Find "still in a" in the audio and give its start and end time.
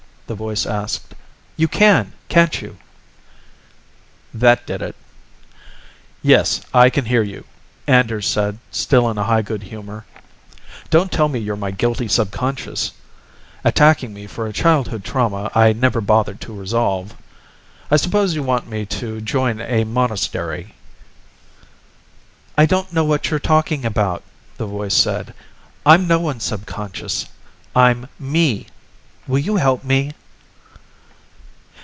8.71-9.25